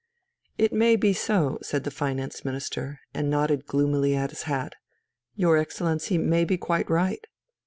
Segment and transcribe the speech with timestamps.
[0.57, 4.73] "It may be so," said the Finance Minister, and nodded gloomily at his hat.
[5.35, 7.23] "Your Excellency may be quite right.